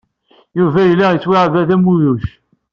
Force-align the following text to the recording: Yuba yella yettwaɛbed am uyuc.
Yuba 0.57 0.81
yella 0.89 1.07
yettwaɛbed 1.13 1.69
am 1.75 1.85
uyuc. 1.93 2.23